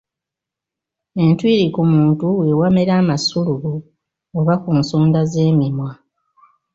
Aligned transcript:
Entwiri 1.23 1.65
ku 1.75 1.81
muntu 1.91 2.25
we 2.39 2.47
wamera 2.59 2.93
amasulubu 3.01 3.73
oba 4.37 4.53
ku 4.63 4.69
nsonda 4.79 5.19
z’emimwa. 5.31 5.91